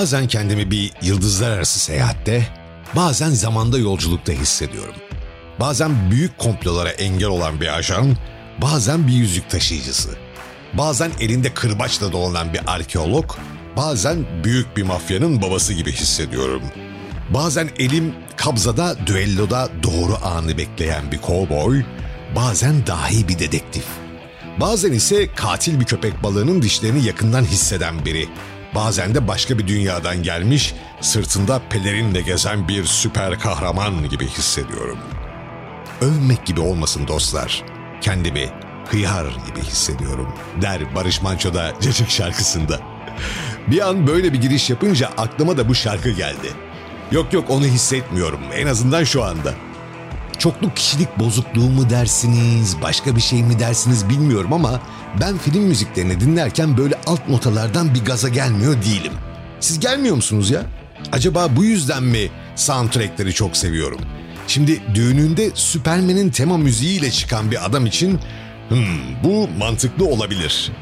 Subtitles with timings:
[0.00, 2.46] Bazen kendimi bir yıldızlar arası seyahatte,
[2.96, 4.94] bazen zamanda yolculukta hissediyorum.
[5.60, 8.16] Bazen büyük komplolara engel olan bir ajan,
[8.62, 10.08] bazen bir yüzük taşıyıcısı.
[10.74, 13.34] Bazen elinde kırbaçla dolanan bir arkeolog,
[13.76, 16.62] bazen büyük bir mafyanın babası gibi hissediyorum.
[17.30, 21.82] Bazen elim kabzada, düelloda doğru anı bekleyen bir kovboy,
[22.36, 23.84] bazen dahi bir dedektif.
[24.60, 28.28] Bazen ise katil bir köpek balığının dişlerini yakından hisseden biri.
[28.74, 34.98] Bazen de başka bir dünyadan gelmiş, sırtında pelerinle gezen bir süper kahraman gibi hissediyorum.
[36.00, 37.64] Övmek gibi olmasın dostlar.
[38.00, 38.50] Kendimi
[38.90, 42.80] hıyar gibi hissediyorum der Barış Manço'da Cacık şarkısında.
[43.66, 46.50] Bir an böyle bir giriş yapınca aklıma da bu şarkı geldi.
[47.12, 49.54] Yok yok onu hissetmiyorum en azından şu anda.
[50.40, 54.80] Çoklu kişilik bozukluğu mu dersiniz, başka bir şey mi dersiniz bilmiyorum ama
[55.20, 59.12] ben film müziklerini dinlerken böyle alt notalardan bir gaza gelmiyor değilim.
[59.60, 60.62] Siz gelmiyor musunuz ya?
[61.12, 64.00] Acaba bu yüzden mi soundtrackleri çok seviyorum?
[64.46, 68.20] Şimdi düğününde Süpermen'in tema müziğiyle çıkan bir adam için
[68.68, 70.72] hmm, bu mantıklı olabilir.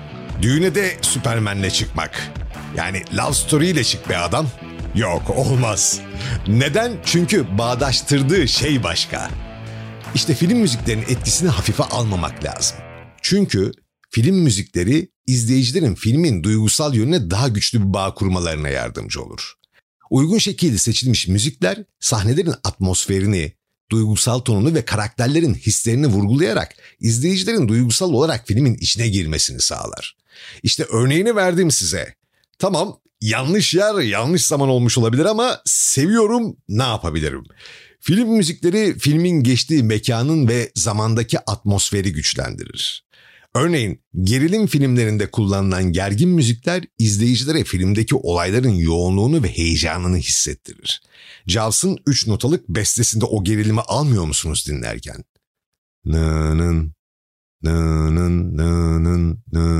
[0.42, 2.32] Düğüne de Süpermen'le çıkmak.
[2.76, 4.46] Yani love story ile çık be adam.
[4.94, 6.00] Yok olmaz.
[6.48, 6.92] Neden?
[7.04, 9.30] Çünkü bağdaştırdığı şey başka.
[10.14, 12.76] İşte film müziklerinin etkisini hafife almamak lazım.
[13.22, 13.72] Çünkü
[14.10, 19.54] film müzikleri izleyicilerin filmin duygusal yönüne daha güçlü bir bağ kurmalarına yardımcı olur.
[20.10, 23.52] Uygun şekilde seçilmiş müzikler sahnelerin atmosferini,
[23.90, 30.16] duygusal tonunu ve karakterlerin hislerini vurgulayarak izleyicilerin duygusal olarak filmin içine girmesini sağlar.
[30.62, 32.14] İşte örneğini verdim size.
[32.58, 37.44] Tamam yanlış yer yanlış zaman olmuş olabilir ama seviyorum ne yapabilirim?
[38.00, 43.08] Film müzikleri filmin geçtiği mekanın ve zamandaki atmosferi güçlendirir.
[43.54, 51.02] Örneğin gerilim filmlerinde kullanılan gergin müzikler izleyicilere filmdeki olayların yoğunluğunu ve heyecanını hissettirir.
[51.46, 55.24] Jaws'ın 3 notalık bestesinde o gerilimi almıyor musunuz dinlerken?
[56.04, 56.92] Nının,
[57.62, 59.77] nının, nının, nının.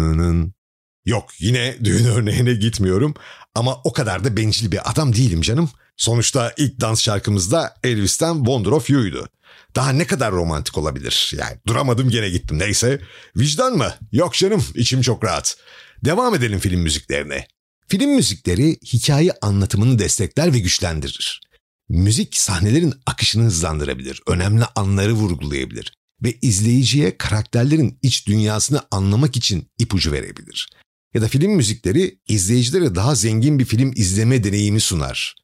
[1.08, 3.14] Yok yine düğün örneğine gitmiyorum
[3.54, 5.70] ama o kadar da bencil bir adam değilim canım.
[5.96, 9.28] Sonuçta ilk dans şarkımızda Elvis'ten Wonder of You'ydu.
[9.74, 11.34] Daha ne kadar romantik olabilir?
[11.38, 13.00] Yani duramadım gene gittim neyse.
[13.36, 13.94] Vicdan mı?
[14.12, 15.56] Yok canım içim çok rahat.
[16.04, 17.46] Devam edelim film müziklerine.
[17.88, 21.40] Film müzikleri hikaye anlatımını destekler ve güçlendirir.
[21.88, 25.92] Müzik sahnelerin akışını hızlandırabilir, önemli anları vurgulayabilir
[26.22, 30.68] ve izleyiciye karakterlerin iç dünyasını anlamak için ipucu verebilir.
[31.14, 35.34] Ya da film müzikleri izleyicilere daha zengin bir film izleme deneyimi sunar.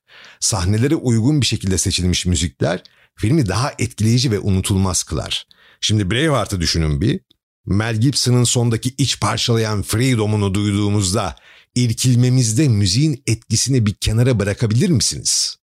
[0.41, 2.83] Sahnelere uygun bir şekilde seçilmiş müzikler
[3.17, 5.47] filmi daha etkileyici ve unutulmaz kılar.
[5.81, 7.21] Şimdi Braveheart'ı düşünün bir.
[7.67, 11.37] Mel Gibson'ın sondaki iç parçalayan Freedom'unu duyduğumuzda
[11.75, 15.57] irkilmemizde müziğin etkisini bir kenara bırakabilir misiniz?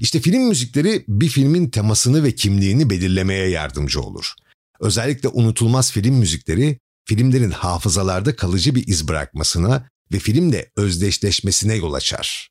[0.00, 4.32] İşte film müzikleri bir filmin temasını ve kimliğini belirlemeye yardımcı olur.
[4.80, 12.48] Özellikle unutulmaz film müzikleri filmlerin hafızalarda kalıcı bir iz bırakmasına ve filmle özdeşleşmesine yol açar.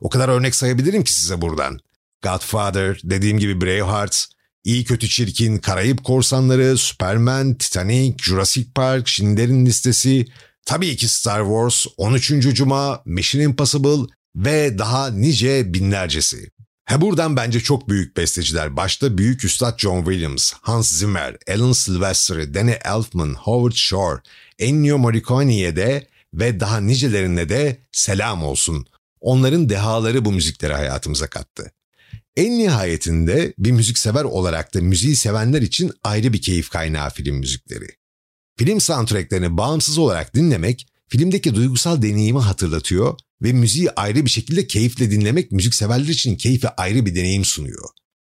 [0.00, 1.78] O kadar örnek sayabilirim ki size buradan.
[2.22, 4.26] Godfather, dediğim gibi Braveheart,
[4.64, 10.26] İyi Kötü Çirkin, Karayip Korsanları, Superman, Titanic, Jurassic Park, Schindler'in Listesi,
[10.66, 12.28] tabii ki Star Wars, 13.
[12.54, 16.50] Cuma, Mission Impossible ve daha nice binlercesi.
[16.88, 18.76] He buradan bence çok büyük besteciler.
[18.76, 24.20] Başta büyük üstad John Williams, Hans Zimmer, Alan Silvestri, Danny Elfman, Howard Shore,
[24.58, 28.86] Ennio Morricone'ye de ve daha nicelerine de selam olsun.
[29.20, 31.72] Onların dehaları bu müzikleri hayatımıza kattı.
[32.36, 37.88] En nihayetinde bir müziksever olarak da müziği sevenler için ayrı bir keyif kaynağı film müzikleri.
[38.58, 45.10] Film soundtracklerini bağımsız olarak dinlemek filmdeki duygusal deneyimi hatırlatıyor ve müziği ayrı bir şekilde keyifle
[45.10, 47.88] dinlemek müzikseverler için keyfe ayrı bir deneyim sunuyor.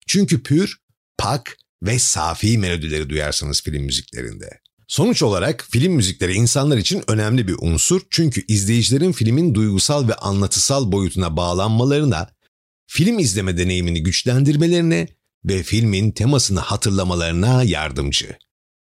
[0.06, 0.76] Çünkü pür,
[1.18, 4.60] pak ve safi melodileri duyarsınız film müziklerinde.
[4.88, 10.92] Sonuç olarak film müzikleri insanlar için önemli bir unsur çünkü izleyicilerin filmin duygusal ve anlatısal
[10.92, 12.28] boyutuna bağlanmalarına,
[12.86, 15.08] film izleme deneyimini güçlendirmelerine
[15.44, 18.36] ve filmin temasını hatırlamalarına yardımcı.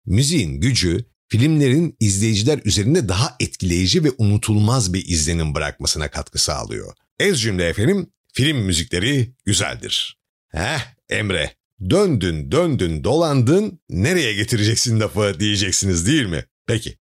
[0.06, 6.94] Müziğin gücü filmlerin izleyiciler üzerinde daha etkileyici ve unutulmaz bir izlenim bırakmasına katkı sağlıyor.
[7.20, 10.18] Ez cümle efendim, film müzikleri güzeldir.
[10.48, 10.80] Heh
[11.10, 11.52] Emre,
[11.90, 16.46] döndün döndün dolandın, nereye getireceksin lafı diyeceksiniz değil mi?
[16.68, 16.98] Peki.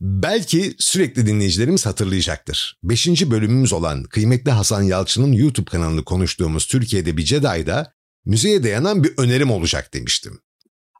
[0.00, 2.78] Belki sürekli dinleyicilerimiz hatırlayacaktır.
[2.82, 9.12] Beşinci bölümümüz olan kıymetli Hasan Yalçın'ın YouTube kanalını konuştuğumuz Türkiye'de bir Jedi'da müzeye dayanan bir
[9.16, 10.40] önerim olacak demiştim.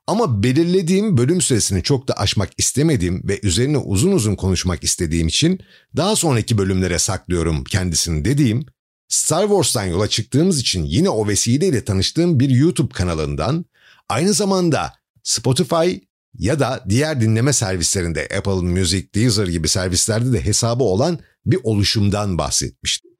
[0.08, 5.60] Ama belirlediğim bölüm süresini çok da aşmak istemediğim ve üzerine uzun uzun konuşmak istediğim için
[5.96, 8.66] daha sonraki bölümlere saklıyorum kendisini dediğim
[9.08, 13.64] Star Wars'tan yola çıktığımız için yine o vesileyle tanıştığım bir YouTube kanalından
[14.08, 15.90] aynı zamanda Spotify
[16.38, 22.38] ya da diğer dinleme servislerinde Apple Music, Deezer gibi servislerde de hesabı olan bir oluşumdan
[22.38, 23.10] bahsetmiştim.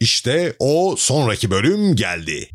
[0.00, 2.48] İşte o sonraki bölüm geldi.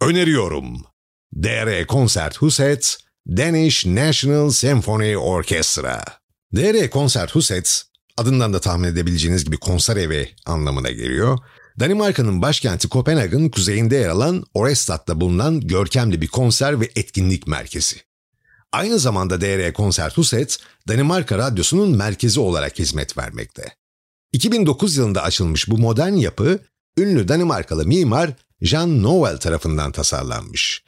[0.00, 0.91] Öneriyorum.
[1.34, 6.04] DR Concert Huset, Danish National Symphony Orchestra.
[6.54, 7.82] DR Concert Huset,
[8.16, 11.38] adından da tahmin edebileceğiniz gibi konser evi anlamına geliyor.
[11.80, 17.96] Danimarka'nın başkenti Kopenhag'ın kuzeyinde yer alan Orestad'da bulunan görkemli bir konser ve etkinlik merkezi.
[18.72, 20.58] Aynı zamanda DR Konserthuset,
[20.88, 23.64] Danimarka Radyosu'nun merkezi olarak hizmet vermekte.
[24.32, 26.58] 2009 yılında açılmış bu modern yapı,
[26.98, 28.30] ünlü Danimarkalı mimar
[28.62, 30.82] Jean Nouvel tarafından tasarlanmış.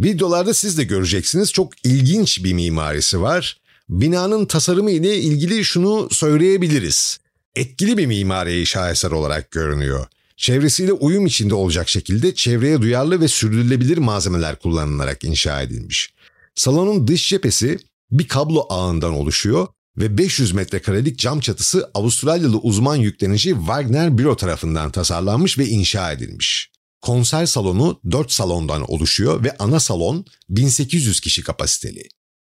[0.00, 3.60] Videolarda siz de göreceksiniz çok ilginç bir mimarisi var.
[3.88, 7.18] Binanın tasarımı ile ilgili şunu söyleyebiliriz.
[7.54, 10.06] Etkili bir mimariye şaheser olarak görünüyor.
[10.36, 16.14] Çevresiyle uyum içinde olacak şekilde çevreye duyarlı ve sürdürülebilir malzemeler kullanılarak inşa edilmiş.
[16.54, 17.78] Salonun dış cephesi
[18.10, 19.66] bir kablo ağından oluşuyor
[19.96, 26.69] ve 500 metrekarelik cam çatısı Avustralyalı uzman yüklenici Wagner Büro tarafından tasarlanmış ve inşa edilmiş.
[27.02, 32.02] Konser salonu 4 salondan oluşuyor ve ana salon 1800 kişi kapasiteli.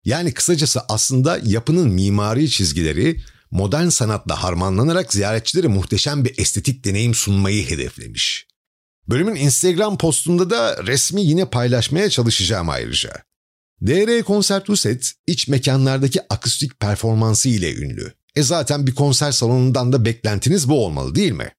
[0.04, 3.20] Yani kısacası aslında yapının mimari çizgileri
[3.50, 8.46] modern sanatla harmanlanarak ziyaretçilere muhteşem bir estetik deneyim sunmayı hedeflemiş.
[9.08, 13.22] Bölümün Instagram postunda da resmi yine paylaşmaya çalışacağım ayrıca.
[13.86, 18.12] DR Concerthuset iç mekanlardaki akustik performansı ile ünlü.
[18.36, 21.52] E zaten bir konser salonundan da beklentiniz bu olmalı değil mi?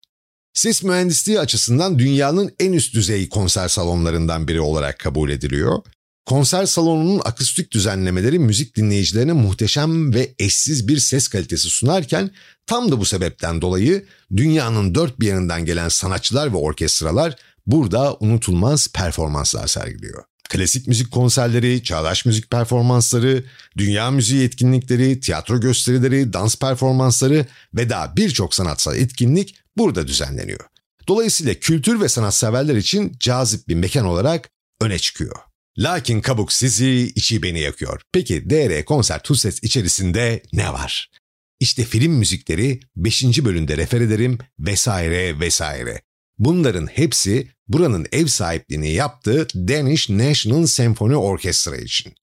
[0.53, 5.79] Ses mühendisliği açısından dünyanın en üst düzey konser salonlarından biri olarak kabul ediliyor.
[6.25, 12.31] Konser salonunun akustik düzenlemeleri müzik dinleyicilerine muhteşem ve eşsiz bir ses kalitesi sunarken
[12.65, 14.05] tam da bu sebepten dolayı
[14.35, 17.35] dünyanın dört bir yanından gelen sanatçılar ve orkestralar
[17.67, 20.23] burada unutulmaz performanslar sergiliyor.
[20.49, 23.43] Klasik müzik konserleri, çağdaş müzik performansları,
[23.77, 30.65] dünya müziği etkinlikleri, tiyatro gösterileri, dans performansları ve daha birçok sanatsal etkinlik burada düzenleniyor.
[31.07, 34.49] Dolayısıyla kültür ve sanatseverler için cazip bir mekan olarak
[34.81, 35.35] öne çıkıyor.
[35.77, 38.01] Lakin kabuk sizi, içi beni yakıyor.
[38.11, 41.11] Peki DR Konser Tuzles içerisinde ne var?
[41.59, 43.23] İşte film müzikleri 5.
[43.45, 46.01] bölümde refer ederim vesaire vesaire.
[46.37, 52.13] Bunların hepsi buranın ev sahipliğini yaptığı Danish National Symphony Orchestra için.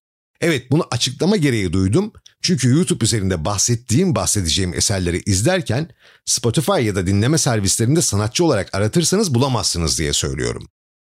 [0.41, 5.89] Evet bunu açıklama gereği duydum çünkü YouTube üzerinde bahsettiğim bahsedeceğim eserleri izlerken
[6.25, 10.67] Spotify ya da dinleme servislerinde sanatçı olarak aratırsanız bulamazsınız diye söylüyorum.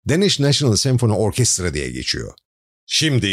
[0.09, 2.33] Danish National Symphony Orchestra diye geçiyor.
[2.87, 3.27] Şimdi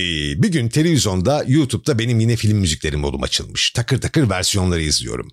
[0.43, 3.71] bir gün televizyonda YouTube'da benim yine film müziklerim modum açılmış.
[3.71, 5.27] Takır takır versiyonları izliyorum.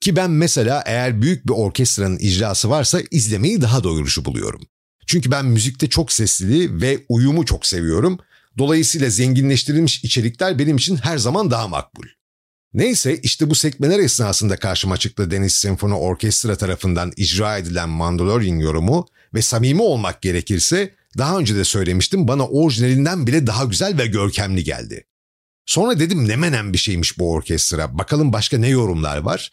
[0.00, 4.60] Ki ben mesela eğer büyük bir orkestranın icrası varsa izlemeyi daha doyurucu buluyorum.
[5.06, 8.18] Çünkü ben müzikte çok sesliliği ve uyumu çok seviyorum.
[8.58, 12.06] Dolayısıyla zenginleştirilmiş içerikler benim için her zaman daha makbul.
[12.74, 19.06] Neyse işte bu sekmeler esnasında karşıma çıktı Deniz Senfoni Orkestra tarafından icra edilen Mandalorian yorumu
[19.34, 24.64] ve samimi olmak gerekirse daha önce de söylemiştim bana orijinalinden bile daha güzel ve görkemli
[24.64, 25.06] geldi.
[25.66, 27.98] Sonra dedim ne menen bir şeymiş bu orkestra.
[27.98, 29.50] Bakalım başka ne yorumlar var?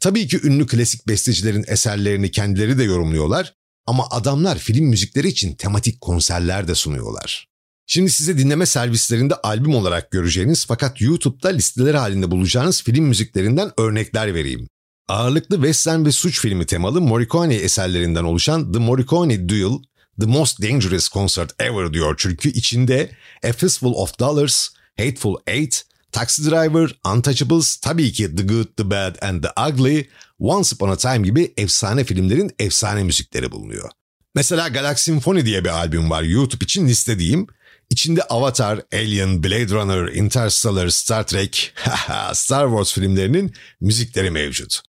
[0.00, 3.54] Tabii ki ünlü klasik bestecilerin eserlerini kendileri de yorumluyorlar
[3.86, 7.49] ama adamlar film müzikleri için tematik konserler de sunuyorlar.
[7.92, 14.34] Şimdi size dinleme servislerinde albüm olarak göreceğiniz fakat YouTube'da listeler halinde bulacağınız film müziklerinden örnekler
[14.34, 14.68] vereyim.
[15.08, 19.78] Ağırlıklı western ve suç filmi temalı Morricone eserlerinden oluşan The Morricone Duel,
[20.20, 23.10] The Most Dangerous Concert Ever diyor çünkü içinde
[23.44, 24.68] A Fistful of Dollars,
[24.98, 30.74] Hateful Eight, Taxi Driver, Untouchables, tabii ki The Good, The Bad and The Ugly, Once
[30.74, 33.90] Upon a Time gibi efsane filmlerin efsane müzikleri bulunuyor.
[34.34, 37.46] Mesela Galaxy Symphony diye bir albüm var YouTube için listedeyim.
[37.90, 41.74] İçinde Avatar, Alien, Blade Runner, Interstellar, Star Trek,
[42.32, 44.82] Star Wars filmlerinin müzikleri mevcut.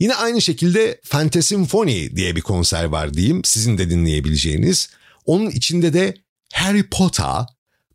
[0.00, 4.90] Yine aynı şekilde Fantasy Symphony diye bir konser var diyeyim sizin de dinleyebileceğiniz.
[5.26, 6.14] Onun içinde de
[6.52, 7.46] Harry Potter,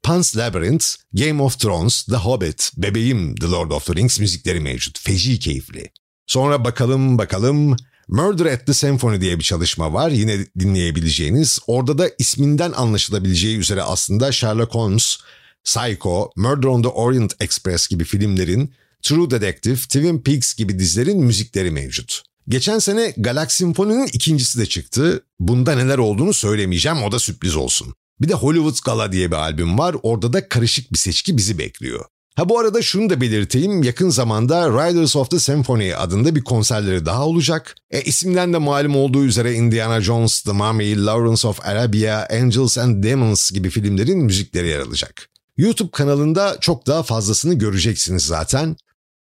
[0.03, 4.99] Pan's Labyrinth, Game of Thrones, The Hobbit, Bebeğim, The Lord of the Rings müzikleri mevcut.
[4.99, 5.91] Feci keyifli.
[6.27, 7.75] Sonra bakalım bakalım
[8.07, 11.59] Murder at the Symphony diye bir çalışma var yine dinleyebileceğiniz.
[11.67, 15.17] Orada da isminden anlaşılabileceği üzere aslında Sherlock Holmes,
[15.63, 21.71] Psycho, Murder on the Orient Express gibi filmlerin, True Detective, Twin Peaks gibi dizilerin müzikleri
[21.71, 22.23] mevcut.
[22.47, 25.23] Geçen sene Galaxy Symphony'nin ikincisi de çıktı.
[25.39, 27.93] Bunda neler olduğunu söylemeyeceğim o da sürpriz olsun.
[28.21, 29.95] Bir de Hollywood Gala diye bir albüm var.
[30.03, 32.05] Orada da karışık bir seçki bizi bekliyor.
[32.35, 33.83] Ha bu arada şunu da belirteyim.
[33.83, 37.75] Yakın zamanda Riders of the Symphony adında bir konserleri daha olacak.
[37.91, 43.03] E, isimden de malum olduğu üzere Indiana Jones, The Mummy, Lawrence of Arabia, Angels and
[43.03, 45.29] Demons gibi filmlerin müzikleri yer alacak.
[45.57, 48.75] YouTube kanalında çok daha fazlasını göreceksiniz zaten.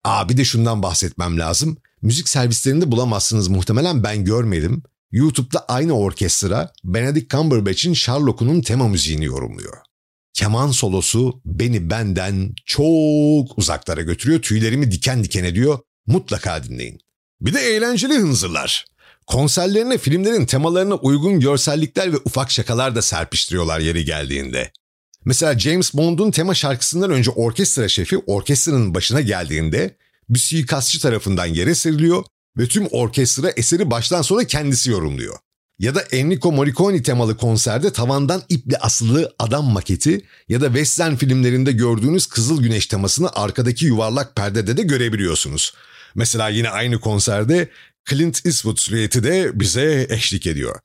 [0.04, 1.78] Aa bir de şundan bahsetmem lazım.
[2.02, 4.84] Müzik servislerinde bulamazsınız muhtemelen ben görmedim.
[5.12, 9.87] YouTube'da aynı orkestra Benedict Cumberbatch'in Sherlock'unun tema müziğini yorumluyor.
[10.38, 14.42] Keman solosu beni benden çok uzaklara götürüyor.
[14.42, 15.80] Tüylerimi diken diken ediyor.
[16.08, 17.00] Mutlaka dinleyin.
[17.42, 18.86] Bir de eğlenceli hınzırlar.
[19.28, 24.72] Konserlerine filmlerin temalarına uygun görsellikler ve ufak şakalar da serpiştiriyorlar yeri geldiğinde.
[25.26, 29.98] Mesela James Bond'un tema şarkısından önce orkestra şefi orkestranın başına geldiğinde
[30.30, 32.24] bir suikastçı tarafından yere seriliyor
[32.58, 35.38] ve tüm orkestra eseri baştan sona kendisi yorumluyor.
[35.80, 41.72] Ya da Enrico Morricone temalı konserde tavandan iple asılı adam maketi ya da western filmlerinde
[41.72, 45.74] gördüğünüz Kızıl Güneş temasını arkadaki yuvarlak perdede de görebiliyorsunuz.
[46.16, 47.70] Mesela yine aynı konserde
[48.10, 50.80] Clint Eastwood silüeti de bize eşlik ediyor.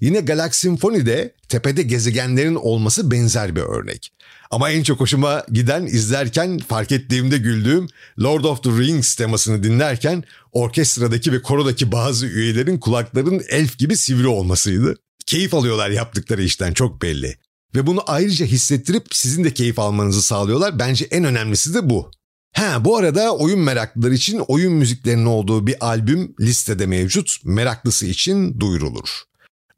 [0.00, 4.12] Yine Galaxy Symphony'de tepede gezegenlerin olması benzer bir örnek.
[4.50, 7.86] Ama en çok hoşuma giden izlerken fark ettiğimde güldüğüm
[8.22, 14.26] Lord of the Rings temasını dinlerken orkestradaki ve korodaki bazı üyelerin kulaklarının elf gibi sivri
[14.26, 14.96] olmasıydı.
[15.26, 17.38] Keyif alıyorlar yaptıkları işten çok belli.
[17.74, 20.78] Ve bunu ayrıca hissettirip sizin de keyif almanızı sağlıyorlar.
[20.78, 22.10] Bence en önemlisi de bu.
[22.52, 27.36] Ha bu arada oyun meraklıları için oyun müziklerinin olduğu bir albüm listede mevcut.
[27.44, 29.08] Meraklısı için duyurulur.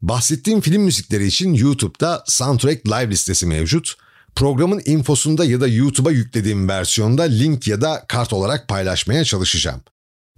[0.01, 3.97] Bahsettiğim film müzikleri için YouTube'da Soundtrack Live listesi mevcut.
[4.37, 9.81] Programın infosunda ya da YouTube'a yüklediğim versiyonda link ya da kart olarak paylaşmaya çalışacağım.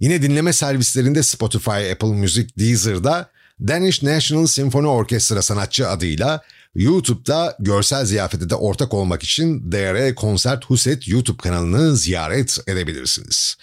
[0.00, 3.30] Yine dinleme servislerinde Spotify, Apple Music, Deezer'da
[3.60, 6.42] Danish National Symphony Orchestra sanatçı adıyla
[6.74, 13.56] YouTube'da görsel ziyafete de ortak olmak için DR Konsert Huset YouTube kanalını ziyaret edebilirsiniz.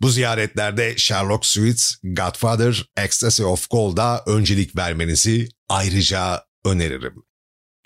[0.00, 7.25] Bu ziyaretlerde Sherlock Suites, Godfather, Ecstasy of Gold'a öncelik vermenizi ayrıca öneririm.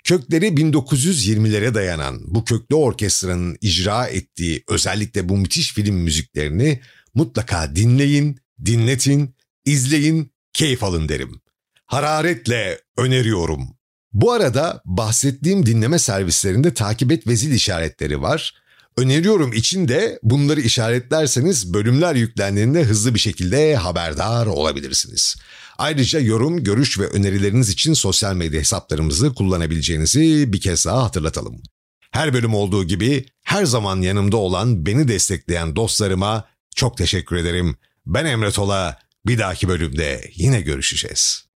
[0.03, 6.81] Kökleri 1920'lere dayanan bu köklü orkestranın icra ettiği özellikle bu müthiş film müziklerini
[7.13, 11.41] mutlaka dinleyin, dinletin, izleyin, keyif alın derim.
[11.85, 13.67] Hararetle öneriyorum.
[14.13, 18.61] Bu arada bahsettiğim dinleme servislerinde takip et ve zil işaretleri var.
[18.97, 25.35] Öneriyorum için de bunları işaretlerseniz bölümler yüklendiğinde hızlı bir şekilde haberdar olabilirsiniz.
[25.81, 31.61] Ayrıca yorum, görüş ve önerileriniz için sosyal medya hesaplarımızı kullanabileceğinizi bir kez daha hatırlatalım.
[32.11, 36.45] Her bölüm olduğu gibi her zaman yanımda olan beni destekleyen dostlarıma
[36.75, 37.77] çok teşekkür ederim.
[38.05, 38.99] Ben Emre Tola.
[39.25, 41.50] Bir dahaki bölümde yine görüşeceğiz.